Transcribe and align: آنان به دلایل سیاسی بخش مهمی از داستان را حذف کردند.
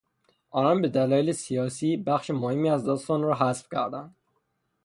آنان 0.49 0.81
به 0.81 0.87
دلایل 0.87 1.31
سیاسی 1.31 1.97
بخش 1.97 2.29
مهمی 2.29 2.69
از 2.69 2.83
داستان 2.83 3.21
را 3.21 3.35
حذف 3.35 3.67
کردند. 3.71 4.15